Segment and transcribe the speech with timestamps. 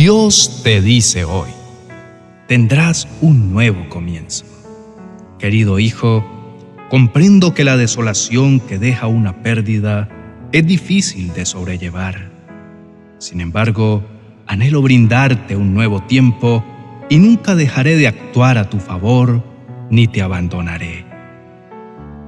[0.00, 1.50] Dios te dice hoy,
[2.46, 4.44] tendrás un nuevo comienzo.
[5.40, 6.24] Querido hijo,
[6.88, 10.08] comprendo que la desolación que deja una pérdida
[10.52, 12.30] es difícil de sobrellevar.
[13.18, 14.04] Sin embargo,
[14.46, 16.64] anhelo brindarte un nuevo tiempo
[17.10, 19.42] y nunca dejaré de actuar a tu favor
[19.90, 21.06] ni te abandonaré.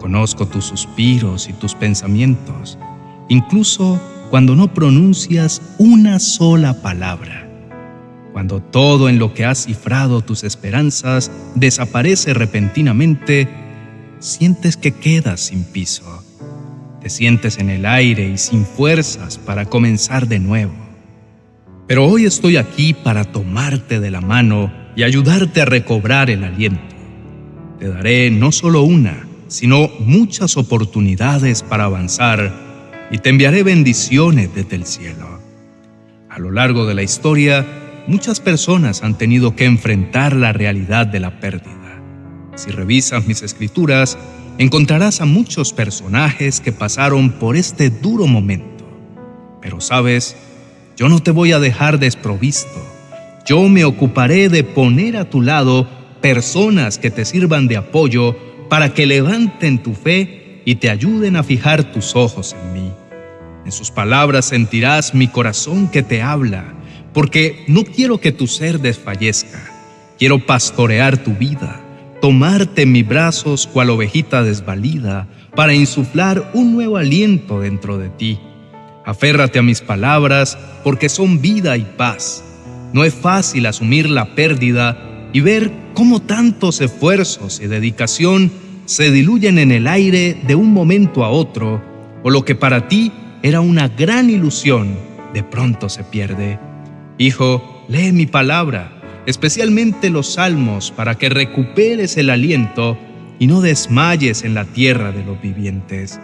[0.00, 2.80] Conozco tus suspiros y tus pensamientos,
[3.28, 7.46] incluso cuando no pronuncias una sola palabra
[8.32, 13.48] cuando todo en lo que has cifrado tus esperanzas desaparece repentinamente,
[14.18, 16.24] sientes que quedas sin piso.
[17.00, 20.74] Te sientes en el aire y sin fuerzas para comenzar de nuevo.
[21.86, 26.94] Pero hoy estoy aquí para tomarte de la mano y ayudarte a recobrar el aliento.
[27.78, 32.52] Te daré no solo una, sino muchas oportunidades para avanzar
[33.10, 35.40] y te enviaré bendiciones desde el cielo.
[36.28, 37.66] A lo largo de la historia,
[38.10, 42.02] muchas personas han tenido que enfrentar la realidad de la pérdida.
[42.56, 44.18] Si revisas mis escrituras,
[44.58, 48.84] encontrarás a muchos personajes que pasaron por este duro momento.
[49.62, 50.36] Pero sabes,
[50.96, 52.84] yo no te voy a dejar desprovisto.
[53.46, 55.88] Yo me ocuparé de poner a tu lado
[56.20, 58.36] personas que te sirvan de apoyo
[58.68, 62.92] para que levanten tu fe y te ayuden a fijar tus ojos en mí.
[63.64, 66.79] En sus palabras sentirás mi corazón que te habla
[67.12, 69.60] porque no quiero que tu ser desfallezca.
[70.18, 71.80] Quiero pastorear tu vida,
[72.20, 78.38] tomarte en mis brazos cual ovejita desvalida, para insuflar un nuevo aliento dentro de ti.
[79.04, 82.44] Aférrate a mis palabras, porque son vida y paz.
[82.92, 88.52] No es fácil asumir la pérdida y ver cómo tantos esfuerzos y dedicación
[88.84, 91.82] se diluyen en el aire de un momento a otro,
[92.22, 94.96] o lo que para ti era una gran ilusión,
[95.32, 96.69] de pronto se pierde.
[97.20, 102.96] Hijo, lee mi palabra, especialmente los salmos, para que recuperes el aliento
[103.38, 106.18] y no desmayes en la tierra de los vivientes.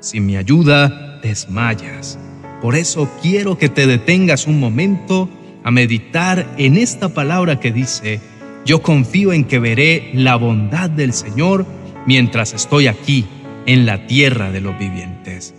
[0.00, 2.18] Sin mi ayuda, desmayas.
[2.60, 5.30] Por eso quiero que te detengas un momento
[5.64, 8.20] a meditar en esta palabra que dice,
[8.66, 11.64] yo confío en que veré la bondad del Señor
[12.04, 13.24] mientras estoy aquí,
[13.64, 15.54] en la tierra de los vivientes.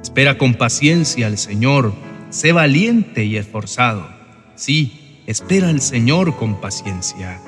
[0.00, 1.92] Espera con paciencia al Señor
[2.34, 4.08] sé valiente y esforzado.
[4.56, 7.40] Sí, espera al Señor con paciencia.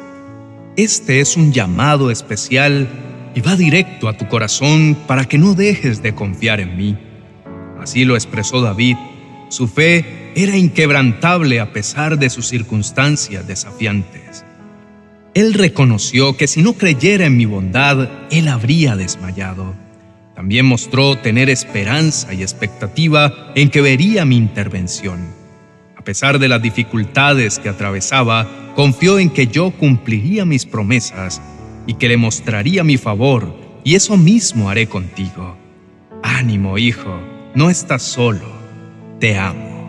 [0.77, 2.89] Este es un llamado especial
[3.34, 6.97] y va directo a tu corazón para que no dejes de confiar en mí.
[7.81, 8.97] Así lo expresó David.
[9.50, 14.45] Su fe era inquebrantable a pesar de sus circunstancias desafiantes.
[15.34, 19.75] Él reconoció que si no creyera en mi bondad, él habría desmayado.
[20.34, 25.46] También mostró tener esperanza y expectativa en que vería mi intervención.
[26.06, 28.47] Pesar de las dificultades que atravesaba,
[28.77, 31.43] confió en que yo cumpliría mis promesas
[31.84, 33.53] y que le mostraría mi favor,
[33.83, 35.56] y eso mismo haré contigo.
[36.22, 37.19] Ánimo, hijo,
[37.56, 38.47] no estás solo,
[39.19, 39.89] te amo.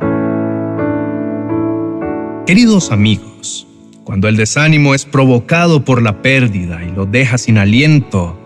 [2.48, 3.68] Queridos amigos,
[4.04, 8.40] cuando el desánimo es provocado por la pérdida y lo deja sin aliento,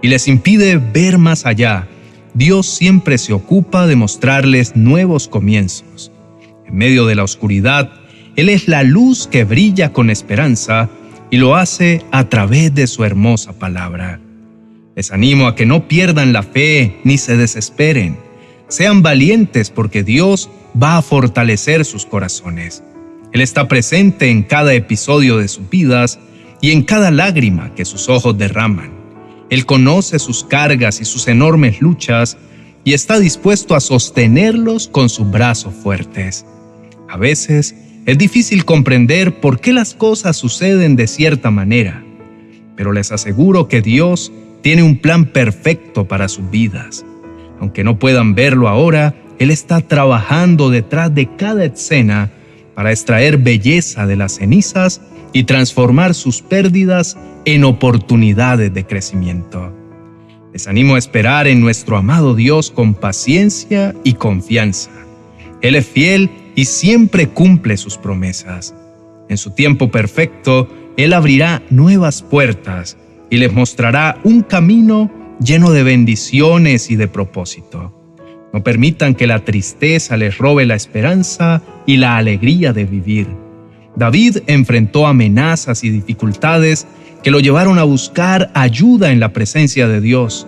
[0.00, 1.88] y les impide ver más allá,
[2.32, 6.10] Dios siempre se ocupa de mostrarles nuevos comienzos.
[6.68, 7.90] En medio de la oscuridad,
[8.36, 10.90] Él es la luz que brilla con esperanza
[11.30, 14.20] y lo hace a través de su hermosa palabra.
[14.94, 18.18] Les animo a que no pierdan la fe ni se desesperen.
[18.68, 22.82] Sean valientes porque Dios va a fortalecer sus corazones.
[23.32, 26.18] Él está presente en cada episodio de sus vidas
[26.60, 28.90] y en cada lágrima que sus ojos derraman.
[29.50, 32.36] Él conoce sus cargas y sus enormes luchas
[32.84, 36.44] y está dispuesto a sostenerlos con sus brazos fuertes.
[37.08, 37.74] A veces
[38.04, 42.04] es difícil comprender por qué las cosas suceden de cierta manera,
[42.76, 44.30] pero les aseguro que Dios
[44.62, 47.04] tiene un plan perfecto para sus vidas.
[47.60, 52.30] Aunque no puedan verlo ahora, Él está trabajando detrás de cada escena
[52.74, 55.00] para extraer belleza de las cenizas
[55.32, 59.72] y transformar sus pérdidas en oportunidades de crecimiento.
[60.52, 64.90] Les animo a esperar en nuestro amado Dios con paciencia y confianza.
[65.60, 68.74] Él es fiel y siempre cumple sus promesas.
[69.28, 72.96] En su tiempo perfecto, Él abrirá nuevas puertas
[73.30, 75.08] y les mostrará un camino
[75.40, 77.94] lleno de bendiciones y de propósito.
[78.52, 83.28] No permitan que la tristeza les robe la esperanza y la alegría de vivir
[83.98, 86.86] David enfrentó amenazas y dificultades
[87.22, 90.46] que lo llevaron a buscar ayuda en la presencia de Dios.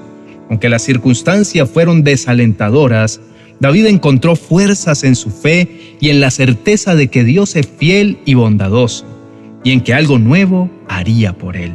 [0.49, 3.21] Aunque las circunstancias fueron desalentadoras,
[3.61, 8.19] David encontró fuerzas en su fe y en la certeza de que Dios es fiel
[8.25, 9.05] y bondadoso,
[9.63, 11.73] y en que algo nuevo haría por él.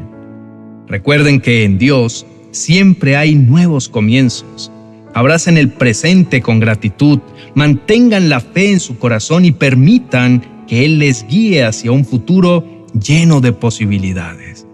[0.87, 4.71] Recuerden que en Dios siempre hay nuevos comienzos.
[5.13, 7.19] Abracen el presente con gratitud,
[7.53, 12.85] mantengan la fe en su corazón y permitan que Él les guíe hacia un futuro
[12.99, 14.65] lleno de posibilidades.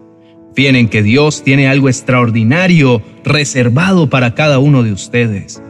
[0.55, 5.61] Fíen que Dios tiene algo extraordinario reservado para cada uno de ustedes.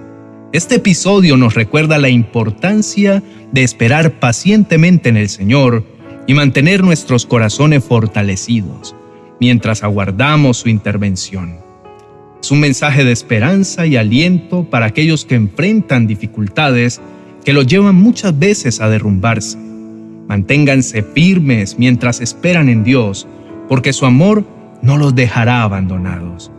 [0.54, 5.86] Este episodio nos recuerda la importancia de esperar pacientemente en el Señor
[6.28, 8.94] y mantener nuestros corazones fortalecidos
[9.40, 11.56] mientras aguardamos su intervención.
[12.44, 17.00] Es un mensaje de esperanza y aliento para aquellos que enfrentan dificultades
[17.46, 19.58] que los llevan muchas veces a derrumbarse.
[20.28, 23.26] Manténganse firmes mientras esperan en Dios,
[23.70, 24.46] porque su amor
[24.82, 26.52] no los dejará abandonados.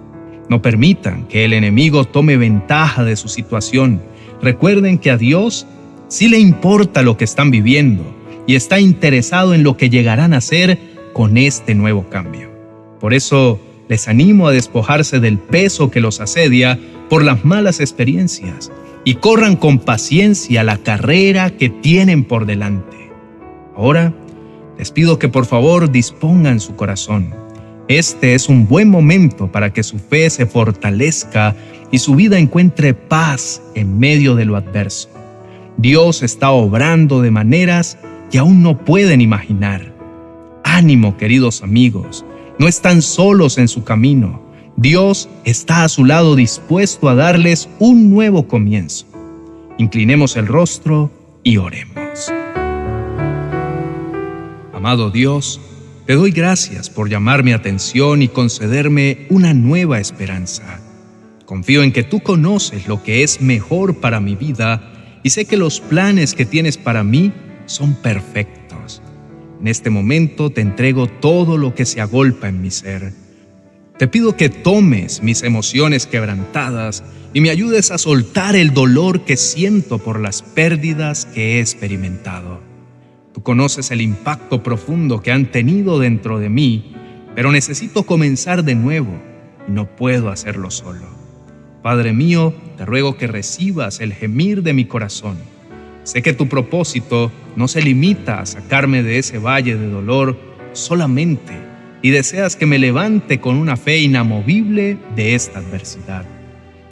[0.52, 4.02] No permitan que el enemigo tome ventaja de su situación.
[4.42, 5.66] Recuerden que a Dios
[6.08, 8.04] sí le importa lo que están viviendo
[8.46, 10.78] y está interesado en lo que llegarán a ser
[11.14, 12.50] con este nuevo cambio.
[13.00, 13.58] Por eso
[13.88, 16.78] les animo a despojarse del peso que los asedia
[17.08, 18.70] por las malas experiencias
[19.06, 23.10] y corran con paciencia la carrera que tienen por delante.
[23.74, 24.12] Ahora,
[24.76, 27.41] les pido que por favor dispongan su corazón
[27.98, 31.54] este es un buen momento para que su fe se fortalezca
[31.90, 35.08] y su vida encuentre paz en medio de lo adverso.
[35.76, 37.98] Dios está obrando de maneras
[38.30, 39.92] que aún no pueden imaginar.
[40.64, 42.24] Ánimo, queridos amigos,
[42.58, 44.42] no están solos en su camino.
[44.76, 49.06] Dios está a su lado dispuesto a darles un nuevo comienzo.
[49.78, 51.10] Inclinemos el rostro
[51.42, 52.32] y oremos.
[54.72, 55.60] Amado Dios,
[56.06, 60.80] te doy gracias por llamar mi atención y concederme una nueva esperanza.
[61.46, 65.56] Confío en que tú conoces lo que es mejor para mi vida y sé que
[65.56, 67.32] los planes que tienes para mí
[67.66, 69.00] son perfectos.
[69.60, 73.12] En este momento te entrego todo lo que se agolpa en mi ser.
[73.96, 79.36] Te pido que tomes mis emociones quebrantadas y me ayudes a soltar el dolor que
[79.36, 82.71] siento por las pérdidas que he experimentado.
[83.32, 86.94] Tú conoces el impacto profundo que han tenido dentro de mí,
[87.34, 89.12] pero necesito comenzar de nuevo
[89.66, 91.06] y no puedo hacerlo solo.
[91.82, 95.36] Padre mío, te ruego que recibas el gemir de mi corazón.
[96.04, 100.38] Sé que tu propósito no se limita a sacarme de ese valle de dolor
[100.72, 101.52] solamente
[102.02, 106.24] y deseas que me levante con una fe inamovible de esta adversidad.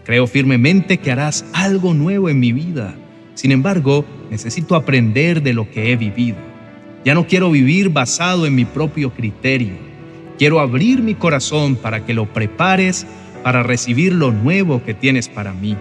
[0.04, 2.96] Creo firmemente que harás algo nuevo en mi vida
[3.40, 6.38] sin embargo, necesito aprender de lo que he vivido.
[7.04, 9.74] Ya no quiero vivir basado en mi propio criterio.
[10.38, 13.06] Quiero abrir mi corazón para que lo prepares
[13.42, 15.76] para recibir lo nuevo que tienes para mí.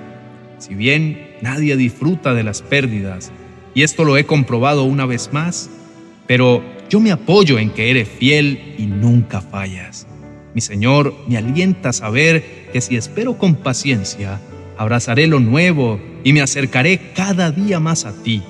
[0.57, 3.31] Si bien nadie disfruta de las pérdidas,
[3.73, 5.69] y esto lo he comprobado una vez más,
[6.27, 10.07] pero yo me apoyo en que eres fiel y nunca fallas.
[10.53, 14.39] Mi Señor me alienta a saber que si espero con paciencia,
[14.79, 18.41] abrazaré lo nuevo y me acercaré cada día más a ti.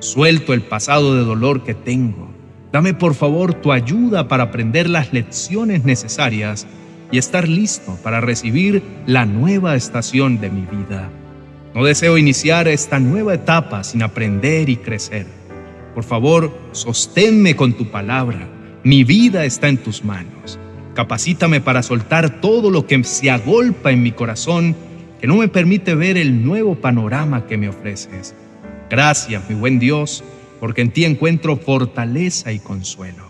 [0.00, 2.28] Suelto el pasado de dolor que tengo.
[2.70, 6.66] Dame por favor tu ayuda para aprender las lecciones necesarias
[7.10, 11.08] y estar listo para recibir la nueva estación de mi vida.
[11.74, 15.26] No deseo iniciar esta nueva etapa sin aprender y crecer.
[15.94, 18.46] Por favor, sosténme con tu palabra.
[18.84, 20.58] Mi vida está en tus manos.
[20.92, 24.76] Capacítame para soltar todo lo que se agolpa en mi corazón
[25.22, 28.34] que no me permite ver el nuevo panorama que me ofreces.
[28.90, 30.24] Gracias, mi buen Dios,
[30.58, 33.28] porque en ti encuentro fortaleza y consuelo.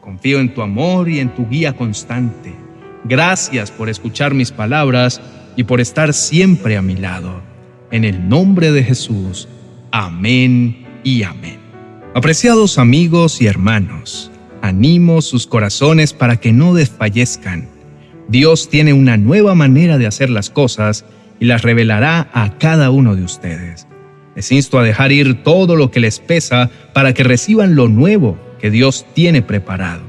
[0.00, 2.52] Confío en tu amor y en tu guía constante.
[3.04, 5.20] Gracias por escuchar mis palabras
[5.54, 7.42] y por estar siempre a mi lado.
[7.92, 9.48] En el nombre de Jesús.
[9.92, 11.60] Amén y amén.
[12.12, 14.32] Apreciados amigos y hermanos,
[14.62, 17.68] animo sus corazones para que no desfallezcan.
[18.26, 21.04] Dios tiene una nueva manera de hacer las cosas
[21.40, 23.88] y las revelará a cada uno de ustedes.
[24.36, 28.38] Les insto a dejar ir todo lo que les pesa para que reciban lo nuevo
[28.60, 30.02] que Dios tiene preparado.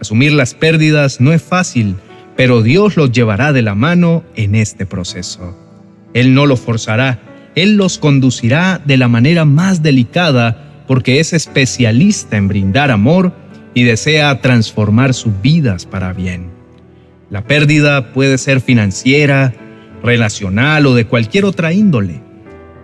[0.00, 1.96] Asumir las pérdidas no es fácil,
[2.36, 5.56] pero Dios los llevará de la mano en este proceso.
[6.12, 7.20] Él no los forzará,
[7.54, 13.32] Él los conducirá de la manera más delicada porque es especialista en brindar amor
[13.72, 16.50] y desea transformar sus vidas para bien.
[17.30, 19.52] La pérdida puede ser financiera,
[20.02, 22.20] relacional o de cualquier otra índole.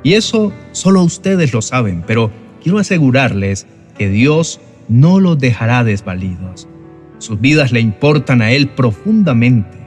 [0.03, 2.31] Y eso solo ustedes lo saben, pero
[2.63, 3.67] quiero asegurarles
[3.97, 6.69] que Dios no los dejará desvalidos.
[7.19, 9.79] Sus vidas le importan a Él profundamente.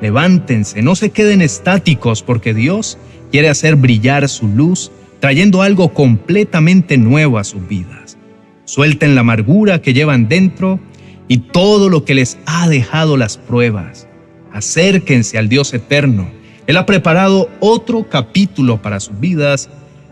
[0.00, 2.98] Levántense, no se queden estáticos porque Dios
[3.30, 4.90] quiere hacer brillar su luz,
[5.20, 8.18] trayendo algo completamente nuevo a sus vidas.
[8.64, 10.80] Suelten la amargura que llevan dentro
[11.28, 14.08] y todo lo que les ha dejado las pruebas.
[14.52, 16.28] Acérquense al Dios eterno.
[16.66, 19.68] Él ha preparado otro capítulo para sus vidas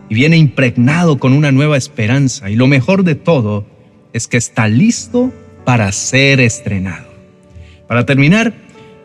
[0.09, 2.49] y viene impregnado con una nueva esperanza.
[2.49, 3.65] Y lo mejor de todo
[4.13, 5.31] es que está listo
[5.65, 7.07] para ser estrenado.
[7.87, 8.53] Para terminar,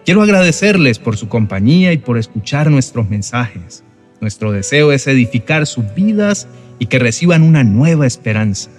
[0.05, 3.83] quiero agradecerles por su compañía y por escuchar nuestros mensajes.
[4.21, 8.71] Nuestro deseo es edificar sus vidas y que reciban una nueva esperanza.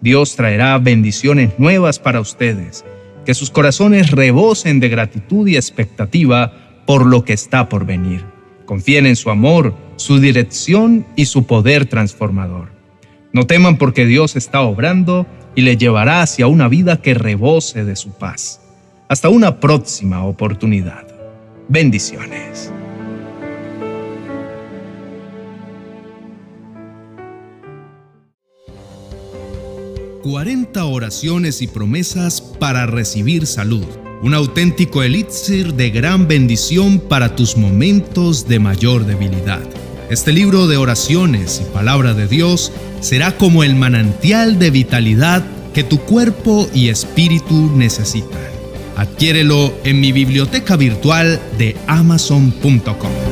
[0.00, 2.84] Dios traerá bendiciones nuevas para ustedes,
[3.24, 8.24] que sus corazones rebosen de gratitud y expectativa por lo que está por venir.
[8.64, 12.70] Confíen en su amor, su dirección y su poder transformador.
[13.32, 17.96] No teman porque Dios está obrando y le llevará hacia una vida que rebose de
[17.96, 18.60] su paz.
[19.08, 21.06] Hasta una próxima oportunidad.
[21.68, 22.72] Bendiciones.
[30.24, 33.86] ...40 oraciones y promesas para recibir salud.
[34.22, 39.62] Un auténtico elixir de gran bendición para tus momentos de mayor debilidad.
[40.08, 45.44] Este libro de oraciones y palabra de Dios será como el manantial de vitalidad
[45.74, 48.40] que tu cuerpo y espíritu necesitan.
[48.96, 53.25] Adquiérelo en mi biblioteca virtual de amazon.com.